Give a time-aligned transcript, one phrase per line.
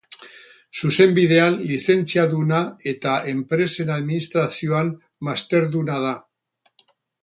[0.79, 2.63] Zuzenbidean lizentziaduna
[2.95, 4.93] eta Enpresen Administrazioan
[5.31, 6.21] masterduna da.